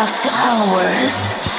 [0.00, 1.49] after hours.